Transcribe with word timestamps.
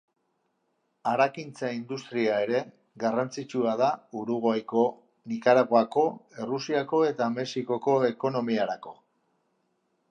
Harakintza-industria 1.09 2.39
ere 2.45 2.61
garrantzitsua 3.03 3.75
da 3.83 3.91
Uruguaiko, 4.23 4.87
Nikaraguako, 5.35 6.09
Errusiako 6.45 7.07
eta 7.13 7.31
Mexikoko 7.39 7.99
ekonomiarako. 8.11 8.99